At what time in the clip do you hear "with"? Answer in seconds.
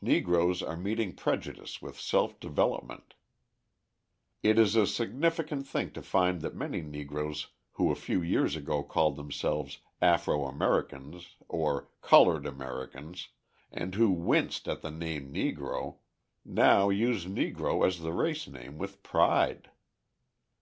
1.82-2.00, 18.78-19.02